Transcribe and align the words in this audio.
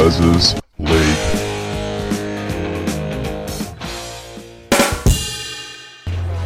Les's 0.00 0.54
League. 0.78 0.90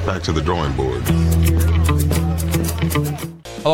Back 0.05 0.25
to 0.25 0.33
the 0.33 0.43
drawing 0.45 0.75
board. 0.77 1.74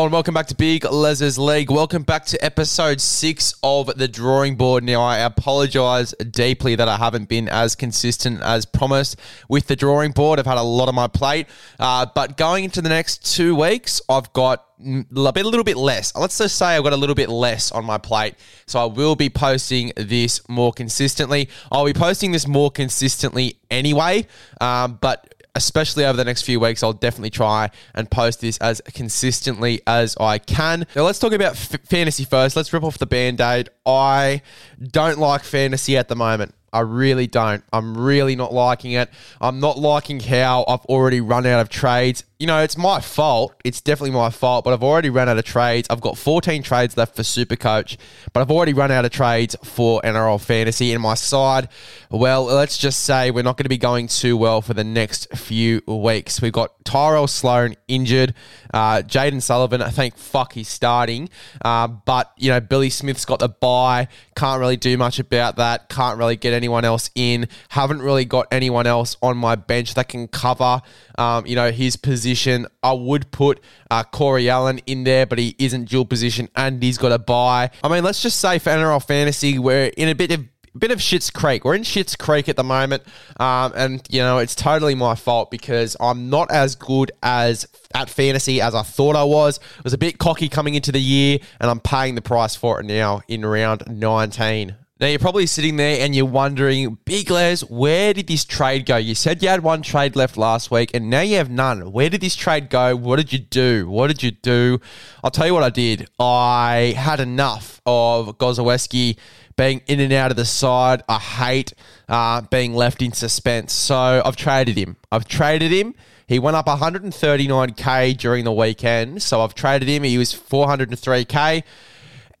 And 0.01 0.11
welcome 0.11 0.33
back 0.33 0.47
to 0.47 0.55
Big 0.55 0.83
Les's 0.83 1.37
League. 1.37 1.69
Welcome 1.69 2.01
back 2.01 2.25
to 2.25 2.43
episode 2.43 2.99
six 2.99 3.53
of 3.61 3.85
the 3.97 4.07
drawing 4.07 4.55
board. 4.55 4.83
Now, 4.83 5.01
I 5.01 5.19
apologise 5.19 6.11
deeply 6.13 6.73
that 6.73 6.89
I 6.89 6.97
haven't 6.97 7.29
been 7.29 7.47
as 7.47 7.75
consistent 7.75 8.41
as 8.41 8.65
promised 8.65 9.19
with 9.47 9.67
the 9.67 9.75
drawing 9.75 10.11
board. 10.11 10.39
I've 10.39 10.47
had 10.47 10.57
a 10.57 10.63
lot 10.63 10.89
on 10.89 10.95
my 10.95 11.05
plate, 11.05 11.45
uh, 11.79 12.07
but 12.15 12.35
going 12.35 12.63
into 12.63 12.81
the 12.81 12.89
next 12.89 13.35
two 13.35 13.55
weeks, 13.55 14.01
I've 14.09 14.33
got 14.33 14.65
a 14.79 15.03
bit, 15.31 15.45
a 15.45 15.47
little 15.47 15.63
bit 15.63 15.77
less. 15.77 16.15
Let's 16.15 16.39
just 16.39 16.57
say 16.57 16.75
I've 16.75 16.83
got 16.83 16.93
a 16.93 16.97
little 16.97 17.15
bit 17.15 17.29
less 17.29 17.71
on 17.71 17.85
my 17.85 17.99
plate, 17.99 18.33
so 18.65 18.79
I 18.79 18.85
will 18.85 19.15
be 19.15 19.29
posting 19.29 19.93
this 19.95 20.41
more 20.49 20.73
consistently. 20.73 21.47
I'll 21.71 21.85
be 21.85 21.93
posting 21.93 22.31
this 22.31 22.47
more 22.47 22.71
consistently 22.71 23.59
anyway, 23.69 24.25
um, 24.59 24.97
but 24.99 25.31
especially 25.55 26.05
over 26.05 26.17
the 26.17 26.25
next 26.25 26.43
few 26.43 26.59
weeks, 26.59 26.83
I'll 26.83 26.93
definitely 26.93 27.29
try 27.29 27.69
and 27.93 28.09
post 28.09 28.41
this 28.41 28.57
as 28.59 28.81
consistently 28.93 29.81
as 29.85 30.15
I 30.19 30.37
can. 30.37 30.85
Now, 30.95 31.03
let's 31.03 31.19
talk 31.19 31.33
about 31.33 31.53
f- 31.53 31.81
fantasy 31.85 32.23
first. 32.23 32.55
Let's 32.55 32.71
rip 32.71 32.83
off 32.83 32.97
the 32.97 33.05
band 33.05 33.41
aid. 33.41 33.69
I 33.85 34.41
don't 34.81 35.19
like 35.19 35.43
fantasy 35.43 35.97
at 35.97 36.07
the 36.07 36.15
moment. 36.15 36.53
I 36.73 36.81
really 36.81 37.27
don't. 37.27 37.63
I'm 37.73 37.97
really 37.97 38.37
not 38.37 38.53
liking 38.53 38.93
it. 38.93 39.09
I'm 39.41 39.59
not 39.59 39.77
liking 39.77 40.21
how 40.21 40.63
I've 40.67 40.85
already 40.85 41.19
run 41.19 41.45
out 41.45 41.59
of 41.59 41.67
trades 41.67 42.23
you 42.41 42.47
know, 42.47 42.63
it's 42.63 42.75
my 42.75 42.99
fault. 42.99 43.53
It's 43.63 43.81
definitely 43.81 44.15
my 44.17 44.31
fault, 44.31 44.65
but 44.65 44.73
I've 44.73 44.81
already 44.81 45.11
run 45.11 45.29
out 45.29 45.37
of 45.37 45.45
trades. 45.45 45.87
I've 45.91 46.01
got 46.01 46.17
14 46.17 46.63
trades 46.63 46.97
left 46.97 47.15
for 47.15 47.21
Super 47.21 47.55
Coach, 47.55 47.99
but 48.33 48.41
I've 48.41 48.49
already 48.49 48.73
run 48.73 48.89
out 48.89 49.05
of 49.05 49.11
trades 49.11 49.55
for 49.63 50.01
NRL 50.01 50.41
Fantasy. 50.41 50.91
In 50.91 51.01
my 51.01 51.13
side, 51.13 51.69
well, 52.09 52.45
let's 52.45 52.79
just 52.79 53.03
say 53.03 53.29
we're 53.29 53.43
not 53.43 53.57
going 53.57 53.65
to 53.65 53.69
be 53.69 53.77
going 53.77 54.07
too 54.07 54.35
well 54.35 54.63
for 54.63 54.73
the 54.73 54.83
next 54.83 55.31
few 55.37 55.83
weeks. 55.85 56.41
We've 56.41 56.51
got 56.51 56.83
Tyrell 56.83 57.27
Sloan 57.27 57.75
injured, 57.87 58.33
uh, 58.73 59.03
Jayden 59.03 59.43
Sullivan, 59.43 59.83
I 59.83 59.91
think, 59.91 60.17
fuck, 60.17 60.53
he's 60.53 60.67
starting, 60.67 61.29
uh, 61.63 61.87
but, 61.89 62.31
you 62.37 62.49
know, 62.49 62.59
Billy 62.59 62.89
Smith's 62.89 63.23
got 63.23 63.37
the 63.37 63.49
bye. 63.49 64.07
Can't 64.35 64.59
really 64.59 64.77
do 64.77 64.97
much 64.97 65.19
about 65.19 65.57
that. 65.57 65.89
Can't 65.89 66.17
really 66.17 66.37
get 66.37 66.53
anyone 66.53 66.85
else 66.85 67.11
in. 67.13 67.47
Haven't 67.69 68.01
really 68.01 68.25
got 68.25 68.47
anyone 68.51 68.87
else 68.87 69.15
on 69.21 69.37
my 69.37 69.53
bench 69.53 69.93
that 69.93 70.09
can 70.09 70.27
cover, 70.27 70.81
um, 71.21 71.45
you 71.45 71.55
know, 71.55 71.71
his 71.71 71.95
position. 71.95 72.65
I 72.81 72.93
would 72.93 73.31
put 73.31 73.59
uh, 73.91 74.03
Corey 74.03 74.49
Allen 74.49 74.79
in 74.87 75.03
there, 75.03 75.25
but 75.25 75.37
he 75.37 75.55
isn't 75.59 75.89
dual 75.89 76.05
position 76.05 76.49
and 76.55 76.81
he's 76.81 76.97
got 76.97 77.11
a 77.11 77.19
buy. 77.19 77.69
I 77.83 77.87
mean, 77.89 78.03
let's 78.03 78.21
just 78.23 78.39
say 78.39 78.57
for 78.57 78.71
NRL 78.71 79.05
fantasy, 79.05 79.59
we're 79.59 79.91
in 79.97 80.09
a 80.09 80.15
bit 80.15 80.31
of 80.31 80.45
bit 80.77 80.89
of 80.89 81.01
shit's 81.01 81.29
creek. 81.29 81.63
We're 81.65 81.75
in 81.75 81.83
shit's 81.83 82.15
creek 82.15 82.49
at 82.49 82.55
the 82.55 82.63
moment, 82.63 83.03
um, 83.39 83.73
and 83.75 84.01
you 84.09 84.21
know 84.21 84.39
it's 84.39 84.55
totally 84.55 84.95
my 84.95 85.15
fault 85.15 85.51
because 85.51 85.95
I'm 85.99 86.29
not 86.29 86.49
as 86.49 86.75
good 86.75 87.11
as 87.21 87.67
at 87.93 88.09
fantasy 88.09 88.61
as 88.61 88.73
I 88.73 88.81
thought 88.81 89.15
I 89.15 89.23
was. 89.23 89.59
I 89.77 89.81
was 89.83 89.93
a 89.93 89.97
bit 89.97 90.17
cocky 90.17 90.49
coming 90.49 90.73
into 90.73 90.91
the 90.91 91.01
year, 91.01 91.39
and 91.59 91.69
I'm 91.69 91.81
paying 91.81 92.15
the 92.15 92.21
price 92.21 92.55
for 92.55 92.79
it 92.79 92.85
now 92.85 93.21
in 93.27 93.45
round 93.45 93.83
19. 93.87 94.75
Now, 95.01 95.07
you're 95.07 95.17
probably 95.17 95.47
sitting 95.47 95.77
there 95.77 96.05
and 96.05 96.15
you're 96.15 96.27
wondering, 96.27 96.99
Big 97.05 97.31
Les, 97.31 97.61
where 97.61 98.13
did 98.13 98.27
this 98.27 98.45
trade 98.45 98.85
go? 98.85 98.97
You 98.97 99.15
said 99.15 99.41
you 99.41 99.49
had 99.49 99.63
one 99.63 99.81
trade 99.81 100.15
left 100.15 100.37
last 100.37 100.69
week 100.69 100.91
and 100.93 101.09
now 101.09 101.21
you 101.21 101.37
have 101.37 101.49
none. 101.49 101.91
Where 101.91 102.07
did 102.07 102.21
this 102.21 102.35
trade 102.35 102.69
go? 102.69 102.95
What 102.95 103.15
did 103.15 103.33
you 103.33 103.39
do? 103.39 103.89
What 103.89 104.09
did 104.09 104.21
you 104.21 104.29
do? 104.29 104.79
I'll 105.23 105.31
tell 105.31 105.47
you 105.47 105.55
what 105.55 105.63
I 105.63 105.71
did. 105.71 106.07
I 106.19 106.93
had 106.95 107.19
enough 107.19 107.81
of 107.83 108.37
Gozowski 108.37 109.17
being 109.57 109.81
in 109.87 109.99
and 110.01 110.13
out 110.13 110.29
of 110.29 110.37
the 110.37 110.45
side. 110.45 111.01
I 111.09 111.17
hate 111.17 111.73
uh, 112.07 112.41
being 112.41 112.75
left 112.75 113.01
in 113.01 113.11
suspense. 113.11 113.73
So 113.73 114.21
I've 114.23 114.35
traded 114.35 114.77
him. 114.77 114.97
I've 115.11 115.27
traded 115.27 115.71
him. 115.71 115.95
He 116.27 116.37
went 116.37 116.57
up 116.57 116.67
139k 116.67 118.19
during 118.19 118.43
the 118.45 118.53
weekend. 118.53 119.23
So 119.23 119.41
I've 119.41 119.55
traded 119.55 119.89
him. 119.89 120.03
He 120.03 120.19
was 120.19 120.31
403k 120.31 121.63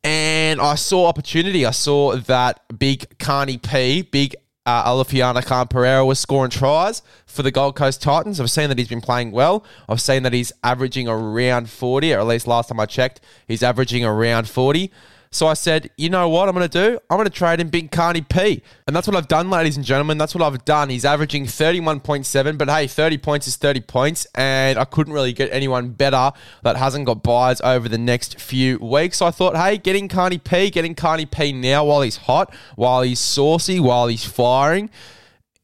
and 0.03 0.59
I 0.59 0.75
saw 0.75 1.05
opportunity. 1.05 1.65
I 1.65 1.71
saw 1.71 2.15
that 2.15 2.61
big 2.77 3.17
Carney 3.19 3.57
P, 3.57 4.01
big 4.01 4.35
uh, 4.65 4.83
Alofiana 4.83 5.43
Khan 5.43 5.67
Pereira 5.67 6.05
was 6.05 6.19
scoring 6.19 6.51
tries 6.51 7.01
for 7.25 7.43
the 7.43 7.51
Gold 7.51 7.75
Coast 7.75 8.01
Titans. 8.01 8.39
I've 8.39 8.51
seen 8.51 8.69
that 8.69 8.77
he's 8.77 8.87
been 8.87 9.01
playing 9.01 9.31
well. 9.31 9.65
I've 9.89 10.01
seen 10.01 10.23
that 10.23 10.33
he's 10.33 10.51
averaging 10.63 11.07
around 11.07 11.69
40, 11.69 12.13
or 12.13 12.19
at 12.19 12.27
least 12.27 12.47
last 12.47 12.69
time 12.69 12.79
I 12.79 12.85
checked, 12.85 13.21
he's 13.47 13.63
averaging 13.63 14.05
around 14.05 14.47
40. 14.47 14.91
So 15.33 15.47
I 15.47 15.53
said, 15.53 15.89
you 15.97 16.09
know 16.09 16.27
what 16.27 16.49
I'm 16.49 16.55
going 16.55 16.67
to 16.67 16.89
do? 16.89 16.99
I'm 17.09 17.15
going 17.15 17.25
to 17.25 17.29
trade 17.29 17.61
in 17.61 17.69
Big 17.69 17.89
Carney 17.89 18.19
P. 18.19 18.61
And 18.85 18.93
that's 18.93 19.07
what 19.07 19.15
I've 19.15 19.29
done, 19.29 19.49
ladies 19.49 19.77
and 19.77 19.85
gentlemen. 19.85 20.17
That's 20.17 20.35
what 20.35 20.43
I've 20.43 20.65
done. 20.65 20.89
He's 20.89 21.05
averaging 21.05 21.45
31.7, 21.45 22.57
but 22.57 22.69
hey, 22.69 22.85
30 22.85 23.17
points 23.19 23.47
is 23.47 23.55
30 23.55 23.79
points. 23.79 24.27
And 24.35 24.77
I 24.77 24.83
couldn't 24.83 25.13
really 25.13 25.31
get 25.31 25.49
anyone 25.53 25.91
better 25.91 26.33
that 26.63 26.75
hasn't 26.75 27.05
got 27.05 27.23
buys 27.23 27.61
over 27.61 27.87
the 27.87 27.97
next 27.97 28.41
few 28.41 28.77
weeks. 28.79 29.19
So 29.19 29.25
I 29.25 29.31
thought, 29.31 29.55
hey, 29.55 29.77
getting 29.77 30.09
Carney 30.09 30.37
P, 30.37 30.69
getting 30.69 30.95
Carney 30.95 31.25
P 31.25 31.53
now 31.53 31.85
while 31.85 32.01
he's 32.01 32.17
hot, 32.17 32.53
while 32.75 33.01
he's 33.01 33.19
saucy, 33.21 33.79
while 33.79 34.07
he's 34.07 34.25
firing 34.25 34.89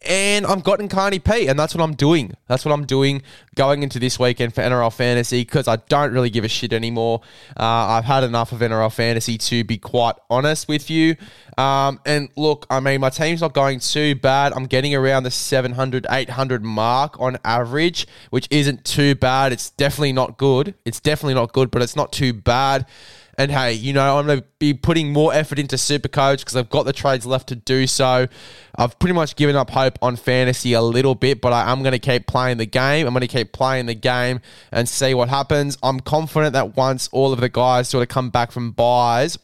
and 0.06 0.46
I'm 0.46 0.60
gotten 0.60 0.88
Carney 0.88 1.20
P, 1.20 1.48
and 1.48 1.58
that's 1.58 1.74
what 1.74 1.84
I'm 1.84 1.96
doing. 1.96 2.34
That's 2.48 2.64
what 2.64 2.72
I'm 2.72 2.86
doing 2.86 3.24
going 3.56 3.82
into 3.82 4.00
this 4.00 4.20
weekend 4.20 4.54
for 4.54 4.62
NRL 4.62 4.94
Fantasy 4.94 5.42
because 5.42 5.68
I 5.68 5.78
don't 5.78 6.14
really 6.14 6.30
give 6.30 6.44
a 6.44 6.48
shit 6.48 6.72
anymore. 6.72 7.22
Uh, 7.58 7.64
I've 7.64 8.06
had 8.06 8.24
enough 8.24 8.52
of 8.52 8.60
NRL 8.60 8.94
Fantasy 8.94 9.38
to 9.40 9.64
be 9.64 9.78
quite 9.78 10.16
honest 10.30 10.68
with 10.68 10.90
you. 10.90 11.16
Um, 11.58 12.00
and 12.06 12.30
look, 12.36 12.68
I 12.70 12.80
mean, 12.80 13.02
my 13.02 13.10
team's 13.10 13.42
not 13.42 13.54
going 13.54 13.80
too 13.80 14.14
bad. 14.16 14.54
I'm 14.54 14.68
getting 14.68 14.94
around 14.94 15.24
the 15.24 15.32
700, 15.32 16.06
800 16.10 16.64
mark 16.64 17.20
on 17.20 17.38
average, 17.44 18.08
which 18.30 18.48
isn't 18.52 18.86
too 18.86 19.16
bad. 19.16 19.52
It's 19.52 19.72
definitely 19.72 20.14
not 20.14 20.38
good. 20.38 20.76
It's 20.86 21.00
definitely 21.00 21.34
not 21.34 21.54
good, 21.54 21.72
but 21.72 21.82
it's 21.82 21.96
not 21.96 22.12
too 22.12 22.34
bad. 22.34 22.86
And 23.40 23.52
hey, 23.52 23.74
you 23.74 23.94
know, 23.94 24.18
I'm 24.18 24.26
going 24.26 24.40
to 24.40 24.46
be 24.58 24.74
putting 24.74 25.14
more 25.14 25.32
effort 25.32 25.60
into 25.60 25.76
Supercoach 25.76 26.40
because 26.40 26.56
I've 26.56 26.72
got 26.72 26.84
the 26.84 26.94
trades 26.94 27.24
left 27.24 27.50
to 27.50 27.56
do 27.56 27.86
so. 27.86 28.28
I've 28.76 28.98
pretty 28.98 29.14
much 29.14 29.36
given 29.36 29.56
up 29.56 29.70
hope 29.70 30.00
on 30.02 30.16
fantasy 30.16 30.74
a 30.74 30.82
little 30.82 31.14
bit, 31.14 31.40
but 31.40 31.54
I 31.54 31.72
am 31.72 31.84
going 31.84 31.92
to 31.92 32.00
keep 32.00 32.26
playing 32.26 32.58
the 32.58 32.66
game. 32.66 33.06
I'm 33.06 33.14
going 33.14 33.22
to 33.22 33.28
keep 33.28 33.54
playing 33.54 33.86
the 33.86 33.94
game 33.94 34.42
and 34.72 34.90
see 34.90 35.14
what 35.14 35.30
happens. 35.30 35.78
I'm 35.84 36.00
confident 36.00 36.54
that 36.54 36.76
once 36.76 37.10
all 37.12 37.32
of 37.32 37.40
the 37.40 37.50
guys 37.50 37.90
sort 37.90 38.02
of 38.02 38.10
come 38.10 38.32
back 38.32 38.52
from 38.52 38.72
buys, 38.72 39.38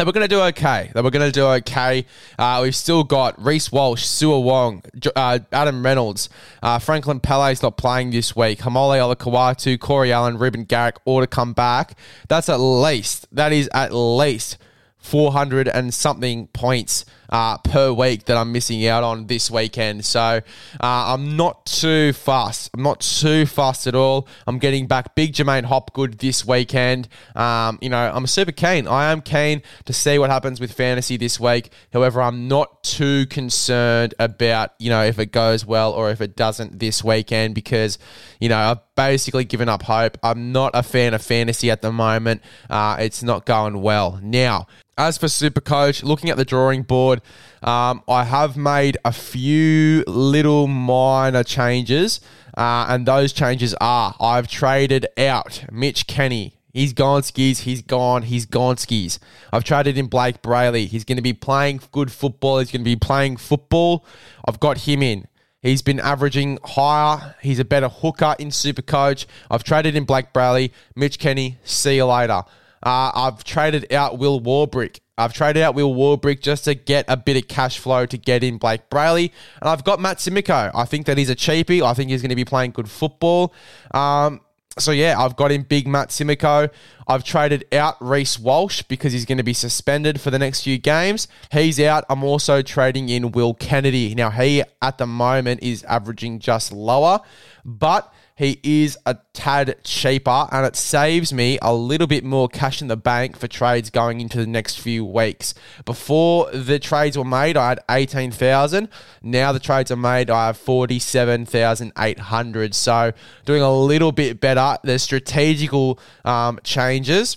that 0.00 0.06
we're 0.06 0.12
going 0.12 0.24
to 0.26 0.34
do 0.34 0.40
okay. 0.40 0.90
That 0.94 1.04
we're 1.04 1.10
going 1.10 1.30
to 1.30 1.32
do 1.32 1.44
okay. 1.46 2.06
Uh, 2.38 2.60
we've 2.62 2.74
still 2.74 3.04
got 3.04 3.38
Reece 3.38 3.70
Walsh, 3.70 4.02
Siua 4.02 4.42
Wong, 4.42 4.82
uh, 5.14 5.40
Adam 5.52 5.84
Reynolds, 5.84 6.30
uh, 6.62 6.78
Franklin 6.78 7.20
Pele's 7.20 7.62
not 7.62 7.76
playing 7.76 8.10
this 8.10 8.34
week. 8.34 8.60
Haumole 8.60 8.96
Olakau'atu, 9.14 9.78
Corey 9.78 10.10
Allen, 10.10 10.38
Reuben 10.38 10.64
Garrick 10.64 10.96
all 11.04 11.20
to 11.20 11.26
come 11.26 11.52
back. 11.52 11.98
That's 12.28 12.48
at 12.48 12.60
least, 12.60 13.26
that 13.32 13.52
is 13.52 13.68
at 13.74 13.92
least 13.92 14.56
400 14.96 15.68
and 15.68 15.92
something 15.92 16.46
points 16.46 17.04
uh, 17.30 17.58
per 17.58 17.92
week 17.92 18.26
that 18.26 18.36
I'm 18.36 18.52
missing 18.52 18.84
out 18.86 19.02
on 19.02 19.26
this 19.26 19.50
weekend. 19.50 20.04
So 20.04 20.20
uh, 20.20 20.42
I'm 20.80 21.36
not 21.36 21.64
too 21.66 22.12
fast. 22.12 22.70
I'm 22.74 22.82
not 22.82 23.00
too 23.00 23.46
fast 23.46 23.86
at 23.86 23.94
all. 23.94 24.28
I'm 24.46 24.58
getting 24.58 24.86
back 24.86 25.14
big 25.14 25.32
J'maine 25.32 25.64
Hopgood 25.64 26.18
this 26.18 26.44
weekend. 26.44 27.08
Um, 27.34 27.78
you 27.80 27.88
know, 27.88 28.10
I'm 28.12 28.26
super 28.26 28.52
keen. 28.52 28.86
I 28.86 29.12
am 29.12 29.20
keen 29.20 29.62
to 29.84 29.92
see 29.92 30.18
what 30.18 30.30
happens 30.30 30.60
with 30.60 30.72
fantasy 30.72 31.16
this 31.16 31.40
week. 31.40 31.70
However, 31.92 32.20
I'm 32.20 32.48
not 32.48 32.82
too 32.82 33.26
concerned 33.26 34.14
about, 34.18 34.72
you 34.78 34.90
know, 34.90 35.04
if 35.04 35.18
it 35.18 35.32
goes 35.32 35.64
well 35.64 35.92
or 35.92 36.10
if 36.10 36.20
it 36.20 36.36
doesn't 36.36 36.78
this 36.78 37.04
weekend 37.04 37.54
because, 37.54 37.98
you 38.40 38.48
know, 38.48 38.58
I've 38.58 38.94
basically 38.96 39.44
given 39.44 39.68
up 39.68 39.82
hope. 39.82 40.18
I'm 40.22 40.52
not 40.52 40.72
a 40.74 40.82
fan 40.82 41.14
of 41.14 41.22
fantasy 41.22 41.70
at 41.70 41.80
the 41.80 41.92
moment. 41.92 42.42
Uh, 42.68 42.96
it's 42.98 43.22
not 43.22 43.46
going 43.46 43.80
well. 43.80 44.18
Now, 44.22 44.66
as 44.98 45.16
for 45.16 45.26
Supercoach, 45.26 46.02
looking 46.02 46.28
at 46.28 46.36
the 46.36 46.44
drawing 46.44 46.82
board, 46.82 47.19
um, 47.62 48.02
I 48.08 48.24
have 48.24 48.56
made 48.56 48.96
a 49.04 49.12
few 49.12 50.04
little 50.06 50.66
minor 50.66 51.44
changes, 51.44 52.20
uh, 52.56 52.86
and 52.88 53.06
those 53.06 53.32
changes 53.32 53.74
are 53.80 54.14
I've 54.20 54.48
traded 54.48 55.06
out 55.18 55.64
Mitch 55.70 56.06
Kenny. 56.06 56.54
He's 56.72 56.92
gone 56.92 57.22
skis. 57.22 57.60
He's 57.60 57.82
gone. 57.82 58.22
He's 58.22 58.46
gone 58.46 58.76
skis. 58.76 59.18
I've 59.52 59.64
traded 59.64 59.98
in 59.98 60.06
Blake 60.06 60.40
Brailey. 60.40 60.86
He's 60.86 61.04
going 61.04 61.16
to 61.16 61.22
be 61.22 61.32
playing 61.32 61.80
good 61.90 62.12
football. 62.12 62.60
He's 62.60 62.70
going 62.70 62.82
to 62.82 62.84
be 62.84 62.96
playing 62.96 63.38
football. 63.38 64.04
I've 64.46 64.60
got 64.60 64.78
him 64.78 65.02
in. 65.02 65.26
He's 65.62 65.82
been 65.82 66.00
averaging 66.00 66.58
higher. 66.64 67.34
He's 67.42 67.58
a 67.58 67.64
better 67.64 67.88
hooker 67.88 68.34
in 68.38 68.50
Super 68.50 68.82
Coach. 68.82 69.26
I've 69.50 69.64
traded 69.64 69.94
in 69.94 70.04
Blake 70.04 70.32
Brailey. 70.32 70.70
Mitch 70.96 71.18
Kenny, 71.18 71.58
see 71.64 71.96
you 71.96 72.06
later. 72.06 72.44
Uh, 72.82 73.10
I've 73.14 73.44
traded 73.44 73.92
out 73.92 74.18
Will 74.18 74.40
Warbrick. 74.40 75.00
I've 75.20 75.32
traded 75.32 75.62
out 75.62 75.74
Will 75.74 75.94
Warbrick 75.94 76.40
just 76.40 76.64
to 76.64 76.74
get 76.74 77.04
a 77.08 77.16
bit 77.16 77.36
of 77.36 77.48
cash 77.48 77.78
flow 77.78 78.06
to 78.06 78.16
get 78.16 78.42
in 78.42 78.58
Blake 78.58 78.88
Brailey. 78.90 79.30
And 79.60 79.68
I've 79.68 79.84
got 79.84 80.00
Matt 80.00 80.16
Timoko. 80.16 80.70
I 80.74 80.84
think 80.84 81.06
that 81.06 81.18
he's 81.18 81.30
a 81.30 81.36
cheapie. 81.36 81.82
I 81.82 81.94
think 81.94 82.10
he's 82.10 82.22
going 82.22 82.30
to 82.30 82.36
be 82.36 82.44
playing 82.44 82.70
good 82.72 82.88
football. 82.88 83.52
Um, 83.92 84.40
so 84.78 84.92
yeah, 84.92 85.18
I've 85.18 85.36
got 85.36 85.52
in 85.52 85.62
big 85.62 85.86
Matt 85.86 86.08
Timoko. 86.08 86.70
I've 87.06 87.24
traded 87.24 87.66
out 87.74 87.96
Reece 88.00 88.38
Walsh 88.38 88.82
because 88.82 89.12
he's 89.12 89.26
going 89.26 89.38
to 89.38 89.44
be 89.44 89.52
suspended 89.52 90.20
for 90.20 90.30
the 90.30 90.38
next 90.38 90.62
few 90.62 90.78
games. 90.78 91.28
He's 91.50 91.80
out. 91.80 92.04
I'm 92.08 92.22
also 92.22 92.62
trading 92.62 93.08
in 93.08 93.32
Will 93.32 93.52
Kennedy. 93.52 94.14
Now 94.14 94.30
he 94.30 94.62
at 94.80 94.98
the 94.98 95.06
moment 95.06 95.62
is 95.62 95.82
averaging 95.84 96.38
just 96.38 96.72
lower, 96.72 97.20
but 97.64 98.12
he 98.40 98.58
is 98.62 98.96
a 99.04 99.18
tad 99.34 99.76
cheaper 99.84 100.48
and 100.50 100.64
it 100.64 100.74
saves 100.74 101.30
me 101.30 101.58
a 101.60 101.74
little 101.74 102.06
bit 102.06 102.24
more 102.24 102.48
cash 102.48 102.80
in 102.80 102.88
the 102.88 102.96
bank 102.96 103.36
for 103.36 103.46
trades 103.46 103.90
going 103.90 104.18
into 104.18 104.38
the 104.38 104.46
next 104.46 104.80
few 104.80 105.04
weeks. 105.04 105.52
Before 105.84 106.50
the 106.50 106.78
trades 106.78 107.18
were 107.18 107.24
made, 107.24 107.58
I 107.58 107.68
had 107.68 107.80
18,000. 107.90 108.88
Now 109.22 109.52
the 109.52 109.60
trades 109.60 109.90
are 109.90 109.96
made, 109.96 110.30
I 110.30 110.46
have 110.46 110.56
47,800. 110.56 112.74
So 112.74 113.12
doing 113.44 113.60
a 113.60 113.70
little 113.70 114.10
bit 114.10 114.40
better. 114.40 114.78
There's 114.82 115.02
strategical 115.02 116.00
um, 116.24 116.60
changes. 116.64 117.36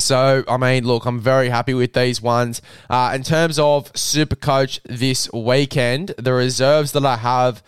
So, 0.00 0.42
I 0.48 0.56
mean, 0.56 0.84
look, 0.84 1.06
I'm 1.06 1.20
very 1.20 1.50
happy 1.50 1.72
with 1.72 1.92
these 1.92 2.20
ones. 2.20 2.60
Uh, 2.90 3.12
in 3.14 3.22
terms 3.22 3.60
of 3.60 3.96
Super 3.96 4.34
Coach 4.34 4.80
this 4.84 5.32
weekend, 5.32 6.16
the 6.18 6.32
reserves 6.32 6.90
that 6.92 7.06
I 7.06 7.16
have, 7.16 7.62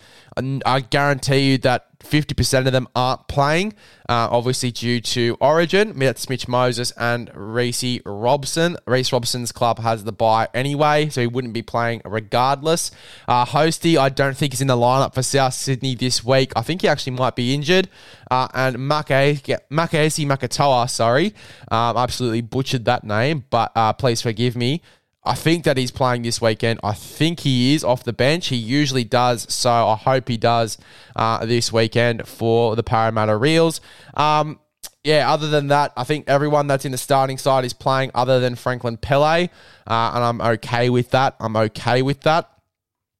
I 0.65 0.81
guarantee 0.81 1.51
you 1.51 1.57
that 1.59 1.88
50% 2.03 2.65
of 2.65 2.71
them 2.71 2.87
aren't 2.95 3.27
playing, 3.27 3.73
uh, 4.07 4.29
obviously 4.31 4.71
due 4.71 5.01
to 5.01 5.37
Origin. 5.41 5.97
That's 5.99 6.29
Mitch 6.29 6.47
Moses 6.47 6.91
and 6.97 7.29
Reece 7.35 7.99
Robson. 8.05 8.77
Reece 8.87 9.11
Robson's 9.11 9.51
club 9.51 9.79
has 9.79 10.05
the 10.05 10.11
bye 10.11 10.47
anyway, 10.53 11.09
so 11.09 11.21
he 11.21 11.27
wouldn't 11.27 11.53
be 11.53 11.61
playing 11.61 12.01
regardless. 12.05 12.91
Uh, 13.27 13.45
Hosty, 13.45 13.97
I 13.97 14.09
don't 14.09 14.37
think 14.37 14.53
is 14.53 14.61
in 14.61 14.67
the 14.67 14.75
lineup 14.75 15.13
for 15.13 15.21
South 15.21 15.53
Sydney 15.53 15.93
this 15.93 16.23
week. 16.23 16.53
I 16.55 16.61
think 16.61 16.81
he 16.81 16.87
actually 16.87 17.13
might 17.13 17.35
be 17.35 17.53
injured. 17.53 17.89
Uh, 18.31 18.47
and 18.53 18.77
Makaesi 18.77 19.65
Makatoa, 19.71 20.89
sorry, 20.89 21.33
um, 21.69 21.97
absolutely 21.97 22.41
butchered 22.41 22.85
that 22.85 23.03
name, 23.03 23.43
but 23.49 23.71
uh, 23.75 23.91
please 23.93 24.21
forgive 24.21 24.55
me. 24.55 24.81
I 25.23 25.35
think 25.35 25.65
that 25.65 25.77
he's 25.77 25.91
playing 25.91 26.21
this 26.21 26.41
weekend. 26.41 26.79
I 26.83 26.93
think 26.93 27.41
he 27.41 27.73
is 27.73 27.83
off 27.83 28.03
the 28.03 28.13
bench. 28.13 28.47
He 28.47 28.55
usually 28.55 29.03
does, 29.03 29.51
so 29.53 29.69
I 29.69 29.95
hope 29.95 30.29
he 30.29 30.37
does 30.37 30.77
uh, 31.15 31.45
this 31.45 31.73
weekend 31.73 32.27
for 32.27 32.75
the 32.75 32.83
Parramatta 32.83 33.43
Eels. 33.43 33.81
Um, 34.13 34.59
yeah, 35.03 35.31
other 35.31 35.49
than 35.49 35.67
that, 35.67 35.91
I 35.97 36.03
think 36.03 36.25
everyone 36.27 36.67
that's 36.67 36.85
in 36.85 36.91
the 36.91 36.97
starting 36.97 37.37
side 37.37 37.65
is 37.65 37.73
playing 37.73 38.11
other 38.15 38.39
than 38.39 38.55
Franklin 38.55 38.97
Pele, 38.97 39.49
uh, 39.87 40.11
and 40.13 40.23
I'm 40.23 40.41
okay 40.41 40.89
with 40.89 41.11
that. 41.11 41.35
I'm 41.39 41.55
okay 41.55 42.01
with 42.01 42.21
that. 42.21 42.49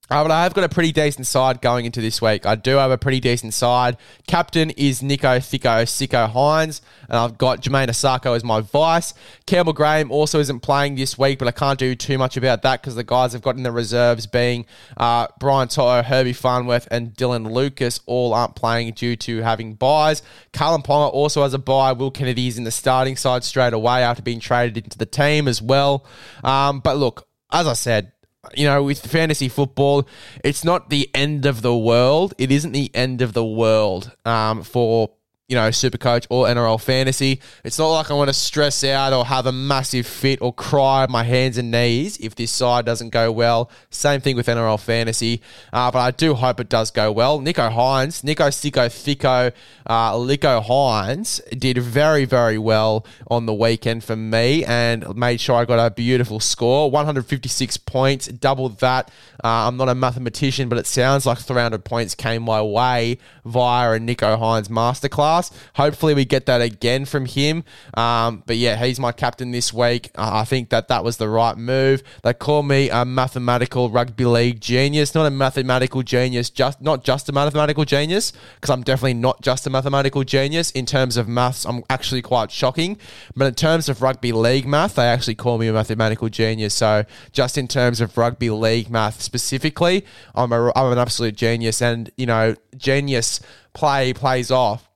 Uh, 0.10 0.24
but 0.24 0.32
I 0.32 0.44
have 0.44 0.54
got 0.54 0.64
a 0.64 0.70
pretty 0.70 0.92
decent 0.92 1.28
side 1.28 1.62
going 1.62 1.86
into 1.86 2.02
this 2.02 2.22
week. 2.22 2.46
I 2.46 2.56
do 2.56 2.78
have 2.78 2.92
a 2.92 2.98
pretty 2.98 3.20
decent 3.20 3.54
side. 3.54 3.98
Captain 4.28 4.72
is 4.72 5.04
Nico 5.04 5.38
Thicko 5.38 5.84
Sicko 5.84 6.32
Hynes, 6.32 6.82
and 7.08 7.18
I've 7.18 7.38
got 7.38 7.62
Jamayne 7.62 7.88
Isaako 7.88 8.36
as 8.36 8.44
my 8.44 8.62
vice. 8.62 9.14
Campbell 9.46 9.74
Graham 9.74 10.12
also 10.12 10.40
isn't 10.40 10.62
playing 10.62 10.96
this 10.96 11.18
week, 11.18 11.40
but 11.40 11.48
I 11.48 11.52
can't 11.52 11.78
do 11.78 11.96
too 11.96 12.18
much 12.18 12.38
about 12.38 12.64
that 12.64 12.82
because 12.82 12.96
the 12.96 13.04
guys 13.04 13.36
I've 13.36 13.42
got 13.42 13.56
in 13.56 13.64
the 13.64 13.72
reserves 13.72 14.26
being 14.26 14.66
uh, 14.98 15.28
Brian 15.40 15.68
To'o, 15.68 16.02
Herbie 16.02 16.34
Farnworth, 16.34 16.88
and 16.90 17.14
Dylan 17.14 17.52
Lucas 17.52 18.00
all 18.06 18.34
aren't 18.34 18.56
playing 18.56 18.94
due 18.94 19.16
to 19.18 19.42
having 19.42 19.76
buys. 19.76 20.22
Kalyn 20.54 20.84
Ponga 20.84 21.12
also 21.12 21.44
has 21.44 21.54
a 21.54 21.60
buy. 21.60 21.92
Will 21.92 22.12
Kennedy 22.12 22.48
is 22.48 22.58
in 22.58 22.64
the 22.64 22.72
starting 22.72 23.16
side 23.16 23.44
straight 23.44 23.74
away 23.74 24.04
after 24.04 24.24
being 24.24 24.40
traded 24.40 24.84
into 24.84 24.98
the 24.98 25.06
team 25.06 25.48
as 25.48 25.62
well. 25.62 26.06
Um, 26.44 26.80
but 26.80 26.98
look, 26.98 27.28
as 27.52 27.68
I 27.68 27.74
said, 27.74 28.12
you 28.56 28.65
know, 28.65 28.83
with 28.83 29.06
fantasy 29.06 29.50
football, 29.50 30.07
it's 30.44 30.63
not 30.63 30.89
the 30.89 31.09
end 31.13 31.45
of 31.45 31.62
the 31.62 31.75
world. 31.75 32.33
It 32.38 32.51
isn't 32.51 32.71
the 32.71 32.89
end 32.94 33.21
of 33.21 33.33
the 33.33 33.45
world 33.45 34.15
um, 34.25 34.63
for 34.63 35.12
you 35.50 35.56
know, 35.56 35.72
super 35.72 35.98
coach 35.98 36.28
or 36.30 36.46
NRL 36.46 36.80
fantasy. 36.80 37.42
It's 37.63 37.80
not 37.80 37.88
like 37.88 38.12
I 38.12 38.13
want 38.13 38.30
to 38.30 38.36
stress 38.36 38.84
out 38.84 39.13
or 39.13 39.25
have 39.25 39.48
a 39.48 39.51
massive 39.51 40.06
fit 40.06 40.40
or 40.44 40.54
cry 40.54 41.07
my 41.10 41.24
hands 41.24 41.57
and 41.57 41.72
knees 41.72 42.18
if 42.18 42.36
this 42.36 42.51
side 42.51 42.86
doesn't 42.86 43.10
go 43.10 43.31
well. 43.31 43.72
Same 43.90 44.22
thing 44.22 44.36
with 44.36 44.46
NRL 44.46 44.80
fantasy. 44.80 45.42
Uh, 45.74 45.90
but 45.90 46.00
I 46.00 46.12
do 46.12 46.36
hope 46.36 46.60
it 46.60 46.69
does 46.69 46.92
go 46.92 47.12
well. 47.12 47.40
Nicho 47.40 47.72
Hynes, 47.72 48.24
Nico 48.24 48.50
Sicko 48.50 48.90
Thicko, 48.90 49.51
uh, 49.88 50.13
Lico 50.13 50.63
Hynes 50.63 51.42
did 51.57 51.80
very, 51.80 52.25
very 52.25 52.60
well 52.60 53.04
on 53.28 53.48
the 53.48 53.54
weekend 53.54 54.04
for 54.04 54.16
me 54.16 54.63
and 54.66 55.16
made 55.16 55.42
sure 55.42 55.56
I 55.56 55.66
got 55.66 55.84
a 55.84 55.90
beautiful 55.90 56.40
score 56.40 56.92
156 56.92 57.78
points, 57.78 58.28
doubled 58.28 58.80
that. 58.81 59.10
Uh, 59.44 59.66
I'm 59.68 59.78
not 59.78 59.90
a 59.90 59.96
mathematician, 59.96 60.69
but 60.69 60.78
it 60.78 60.86
sounds 60.86 61.25
like 61.25 61.40
300 61.40 61.84
points 61.84 62.13
came 62.13 62.44
my 62.44 62.62
way 62.62 63.18
via 63.46 63.94
a 63.94 64.00
Nicho 64.00 64.38
Hynes 64.38 64.68
masterclass 64.68 65.38
Hopefully, 65.75 66.13
we 66.13 66.25
get 66.25 66.45
that 66.47 66.62
again 66.62 67.06
from 67.06 67.25
him. 67.25 67.63
Um, 67.95 68.44
but 68.45 68.57
yeah, 68.57 68.75
he's 68.83 69.00
my 69.00 69.12
captain 69.12 69.51
this 69.51 69.74
week. 69.74 70.12
I 70.15 70.45
think 70.45 70.69
that 70.69 70.88
that 70.89 71.03
was 71.03 71.18
the 71.18 71.30
right 71.30 71.57
move. 71.57 72.03
They 72.24 72.33
call 72.33 72.63
me 72.63 72.89
a 72.89 73.06
mathematical 73.06 73.89
rugby 73.89 74.25
league 74.25 74.59
genius, 74.59 75.15
not 75.15 75.25
a 75.25 75.31
mathematical 75.31 76.03
genius, 76.03 76.50
just 76.50 76.81
not 76.81 77.03
just 77.03 77.30
a 77.30 77.31
mathematical 77.31 77.86
genius, 77.86 78.33
because 78.56 78.69
I'm 78.69 78.83
definitely 78.83 79.15
not 79.15 79.41
just 79.41 79.65
a 79.68 79.69
mathematical 79.69 80.24
genius. 80.24 80.71
In 80.71 80.86
terms 80.86 81.18
of 81.18 81.27
maths, 81.27 81.65
I'm 81.65 81.83
actually 81.89 82.21
quite 82.21 82.51
shocking. 82.51 82.97
But 83.36 83.45
in 83.45 83.56
terms 83.56 83.89
of 83.89 84.01
rugby 84.01 84.31
league 84.31 84.68
math, 84.68 84.95
they 84.95 85.06
actually 85.06 85.36
call 85.36 85.57
me 85.57 85.68
a 85.68 85.74
mathematical 85.74 86.30
genius. 86.30 86.74
So 86.74 87.06
just 87.31 87.57
in 87.57 87.68
terms 87.68 88.01
of 88.01 88.18
rugby 88.18 88.50
league 88.50 88.89
math 88.89 89.21
specifically, 89.21 90.06
I'm, 90.36 90.51
a, 90.51 90.71
I'm 90.75 90.91
an 90.91 90.97
absolute 90.97 91.36
genius. 91.36 91.81
And, 91.81 92.12
you 92.18 92.25
know, 92.25 92.56
genius 92.77 93.39
play 93.74 94.13
plays 94.13 94.51
off 94.51 94.88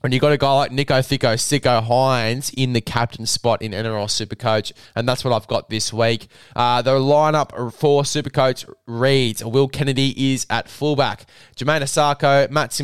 when 0.00 0.12
you 0.12 0.20
got 0.20 0.32
a 0.32 0.38
guy 0.38 0.52
like 0.52 0.72
Nico 0.72 0.94
Thicko, 0.94 1.34
Sicko 1.34 1.86
Hynes 1.86 2.52
in 2.56 2.72
the 2.72 2.80
captain 2.80 3.26
spot 3.26 3.60
in 3.60 3.72
NRL 3.72 4.06
Supercoach, 4.06 4.72
and 4.94 5.08
that's 5.08 5.24
what 5.24 5.32
I've 5.32 5.46
got 5.46 5.68
this 5.68 5.92
week. 5.92 6.28
Uh, 6.56 6.80
the 6.82 6.92
lineup 6.92 7.72
for 7.74 8.02
Supercoach 8.02 8.72
reads: 8.86 9.44
Will 9.44 9.68
Kennedy 9.68 10.32
is 10.32 10.46
at 10.48 10.68
fullback, 10.68 11.26
Jamayne 11.56 11.82
Isaako, 11.82 12.50
Matt 12.50 12.80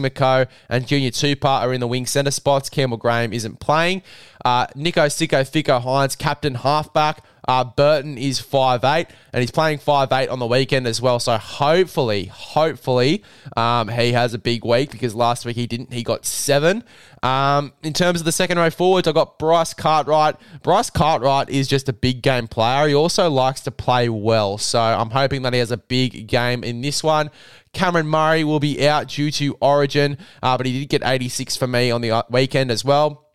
and 0.69 0.87
Junior 0.87 1.11
Tupou 1.11 1.45
are 1.45 1.73
in 1.73 1.81
the 1.81 1.87
wing 1.87 2.07
centre 2.07 2.31
spots. 2.31 2.69
Campbell 2.69 2.99
Graham 2.99 3.32
isn't 3.32 3.61
playing. 3.61 4.03
Uh, 4.44 4.67
Nico 4.75 5.06
Sicko, 5.06 5.41
Thicko 5.43 5.82
Hynes, 5.82 6.17
captain 6.17 6.55
halfback. 6.55 7.25
Uh, 7.48 7.65
Burton 7.65 8.19
is 8.19 8.41
five 8.41 8.84
eight, 8.84 9.08
and 9.32 9.41
he's 9.41 9.50
playing 9.50 9.79
five 9.79 10.12
eight 10.12 10.29
on 10.29 10.38
the 10.38 10.46
weekend 10.46 10.86
as 10.86 11.00
well. 11.00 11.19
So 11.19 11.36
hopefully, 11.38 12.26
hopefully, 12.26 13.22
um, 13.56 13.88
he 13.88 14.12
has 14.12 14.34
a 14.34 14.38
big 14.38 14.65
week 14.65 14.91
because 14.91 15.15
last 15.15 15.44
week 15.44 15.56
he 15.56 15.67
didn't. 15.67 15.93
He 15.93 16.03
got 16.03 16.24
seven. 16.24 16.84
Um, 17.22 17.72
in 17.82 17.93
terms 17.93 18.20
of 18.20 18.24
the 18.24 18.32
second 18.32 18.58
row 18.58 18.70
forwards, 18.70 19.08
I 19.08 19.12
got 19.12 19.38
Bryce 19.38 19.74
Cartwright. 19.74 20.36
Bryce 20.62 20.91
Cartwright 20.91 21.48
is 21.48 21.69
just 21.69 21.88
a 21.88 21.93
big 21.93 22.22
game 22.22 22.46
player. 22.48 22.88
He 22.88 22.94
also 22.94 23.31
likes 23.31 23.60
to 23.62 23.70
play 23.70 24.08
well, 24.08 24.58
so 24.58 24.81
I'm 24.81 25.10
hoping 25.10 25.43
that 25.43 25.53
he 25.53 25.58
has 25.58 25.70
a 25.70 25.76
big 25.76 26.26
game 26.26 26.62
in 26.62 26.81
this 26.81 27.03
one. 27.03 27.31
Cameron 27.72 28.06
Murray 28.06 28.43
will 28.43 28.60
be 28.60 28.88
out 28.88 29.08
due 29.08 29.31
to 29.32 29.56
Origin, 29.60 30.17
uh, 30.43 30.56
but 30.56 30.67
he 30.67 30.81
did 30.81 30.88
get 30.88 31.03
86 31.05 31.56
for 31.56 31.67
me 31.67 31.91
on 31.91 32.00
the 32.00 32.10
uh, 32.10 32.22
weekend 32.31 32.70
as 32.70 32.84
well. 32.84 33.26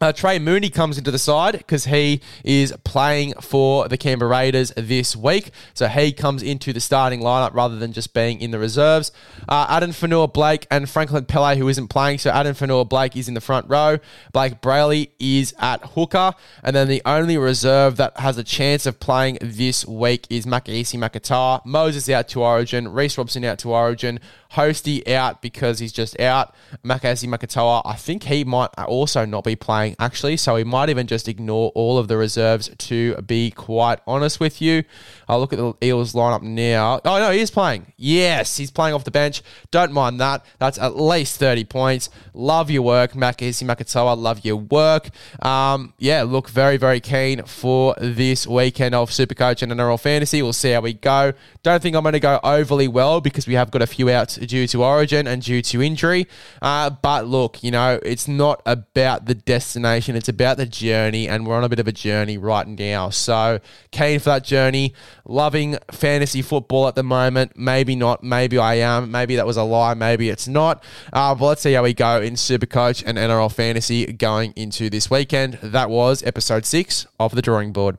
Uh, 0.00 0.12
Trey 0.12 0.38
Mooney 0.38 0.70
comes 0.70 0.96
into 0.96 1.10
the 1.10 1.18
side 1.18 1.58
because 1.58 1.86
he 1.86 2.20
is 2.44 2.72
playing 2.84 3.34
for 3.40 3.88
the 3.88 3.98
Canberra 3.98 4.30
Raiders 4.30 4.72
this 4.76 5.16
week. 5.16 5.50
So 5.74 5.88
he 5.88 6.12
comes 6.12 6.40
into 6.40 6.72
the 6.72 6.80
starting 6.80 7.20
lineup 7.20 7.52
rather 7.52 7.76
than 7.76 7.92
just 7.92 8.14
being 8.14 8.40
in 8.40 8.52
the 8.52 8.60
reserves. 8.60 9.10
Uh, 9.48 9.66
Addin 9.68 9.90
Fonua-Blake 9.90 10.68
and 10.70 10.88
Franklin 10.88 11.24
Pele, 11.24 11.56
who 11.56 11.68
isn't 11.68 11.88
playing. 11.88 12.18
So 12.18 12.30
Addin 12.30 12.54
Fonua-Blake 12.54 13.16
is 13.16 13.26
in 13.26 13.34
the 13.34 13.40
front 13.40 13.68
row. 13.68 13.98
Blake 14.32 14.60
Brailey 14.60 15.10
is 15.18 15.52
at 15.58 15.84
hooker. 15.84 16.32
And 16.62 16.76
then 16.76 16.86
the 16.86 17.02
only 17.04 17.36
reserve 17.36 17.96
that 17.96 18.18
has 18.20 18.38
a 18.38 18.44
chance 18.44 18.86
of 18.86 19.00
playing 19.00 19.38
this 19.40 19.84
week 19.84 20.28
is 20.30 20.46
Makaisi 20.46 20.96
Makatoa. 20.96 21.66
Moses 21.66 22.08
out 22.08 22.28
to 22.28 22.42
Origin. 22.42 22.86
Reece 22.86 23.18
Robson 23.18 23.44
out 23.44 23.58
to 23.58 23.70
Origin. 23.70 24.20
Hosty 24.52 25.06
out 25.08 25.42
because 25.42 25.80
he's 25.80 25.92
just 25.92 26.18
out. 26.20 26.54
Makaisi 26.84 27.28
Makatoa, 27.28 27.82
I 27.84 27.94
think 27.94 28.22
he 28.24 28.44
might 28.44 28.70
also 28.78 29.24
not 29.24 29.42
be 29.42 29.56
playing 29.56 29.87
actually, 29.98 30.36
so 30.36 30.56
he 30.56 30.64
might 30.64 30.88
even 30.88 31.06
just 31.06 31.28
ignore 31.28 31.70
all 31.74 31.98
of 31.98 32.08
the 32.08 32.16
reserves 32.16 32.70
to 32.76 33.16
be 33.22 33.50
quite 33.50 34.00
honest 34.06 34.40
with 34.40 34.60
you. 34.60 34.84
I'll 35.28 35.40
look 35.40 35.52
at 35.52 35.58
the 35.58 35.74
Eels 35.82 36.14
lineup 36.14 36.42
now. 36.42 37.00
Oh 37.04 37.18
no, 37.18 37.30
he 37.30 37.40
is 37.40 37.50
playing. 37.50 37.92
Yes, 37.96 38.56
he's 38.56 38.70
playing 38.70 38.94
off 38.94 39.04
the 39.04 39.10
bench. 39.10 39.42
Don't 39.70 39.92
mind 39.92 40.20
that. 40.20 40.44
That's 40.58 40.78
at 40.78 40.96
least 40.96 41.38
30 41.38 41.64
points. 41.64 42.10
Love 42.32 42.70
your 42.70 42.82
work, 42.82 43.12
Makaisi 43.12 43.64
Makatoa. 43.64 44.16
Love 44.16 44.44
your 44.44 44.56
work. 44.56 45.10
Um, 45.44 45.92
yeah, 45.98 46.22
look 46.22 46.48
very, 46.48 46.76
very 46.76 47.00
keen 47.00 47.42
for 47.44 47.94
this 47.98 48.46
weekend 48.46 48.94
of 48.94 49.10
Supercoach 49.10 49.62
and 49.62 49.72
NRL 49.72 50.00
Fantasy. 50.00 50.42
We'll 50.42 50.52
see 50.52 50.70
how 50.70 50.80
we 50.80 50.94
go. 50.94 51.32
Don't 51.62 51.82
think 51.82 51.96
I'm 51.96 52.02
going 52.02 52.12
to 52.14 52.20
go 52.20 52.40
overly 52.42 52.88
well 52.88 53.20
because 53.20 53.46
we 53.46 53.54
have 53.54 53.70
got 53.70 53.82
a 53.82 53.86
few 53.86 54.10
outs 54.10 54.36
due 54.36 54.66
to 54.68 54.84
origin 54.84 55.26
and 55.26 55.42
due 55.42 55.62
to 55.62 55.82
injury. 55.82 56.26
Uh, 56.62 56.90
but 56.90 57.26
look, 57.26 57.62
you 57.62 57.70
know, 57.70 57.98
it's 58.02 58.28
not 58.28 58.62
about 58.64 59.26
the 59.26 59.34
destination 59.34 59.77
destination. 59.82 60.16
It's 60.16 60.28
about 60.28 60.56
the 60.56 60.66
journey, 60.66 61.28
and 61.28 61.46
we're 61.46 61.56
on 61.56 61.64
a 61.64 61.68
bit 61.68 61.78
of 61.78 61.86
a 61.86 61.92
journey 61.92 62.36
right 62.36 62.66
now. 62.66 63.10
So 63.10 63.60
keen 63.90 64.18
for 64.18 64.30
that 64.30 64.44
journey. 64.44 64.94
Loving 65.24 65.78
fantasy 65.90 66.42
football 66.42 66.88
at 66.88 66.94
the 66.94 67.02
moment. 67.02 67.52
Maybe 67.56 67.94
not. 67.94 68.22
Maybe 68.24 68.58
I 68.58 68.74
am. 68.74 69.10
Maybe 69.10 69.36
that 69.36 69.46
was 69.46 69.56
a 69.56 69.62
lie. 69.62 69.94
Maybe 69.94 70.28
it's 70.30 70.48
not. 70.48 70.82
Uh, 71.12 71.34
but 71.34 71.46
let's 71.46 71.62
see 71.62 71.72
how 71.74 71.82
we 71.84 71.94
go 71.94 72.20
in 72.20 72.34
Supercoach 72.34 73.02
and 73.06 73.16
NRL 73.16 73.52
fantasy 73.52 74.06
going 74.12 74.52
into 74.56 74.90
this 74.90 75.10
weekend. 75.10 75.54
That 75.62 75.90
was 75.90 76.22
episode 76.24 76.64
six 76.66 77.06
of 77.20 77.34
the 77.34 77.42
drawing 77.42 77.72
board. 77.72 77.98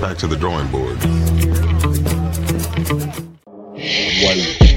Back 0.00 0.18
to 0.18 0.26
the 0.26 0.36
drawing 0.36 0.70
board. 0.70 0.98
One. 4.24 4.71